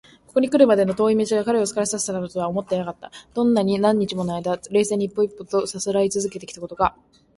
[0.25, 3.11] ここにくるまでの遠い道が彼を疲れさせたなどとは思われなかった。
[3.35, 6.97] どんなに何日ものあいだ、冷静に一歩一歩とさすらいつづけてきたことか！